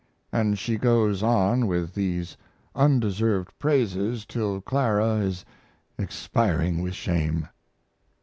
[0.31, 2.35] (And she goes on with these
[2.73, 5.45] undeserved praises till Clara is
[5.99, 7.47] expiring with shame.)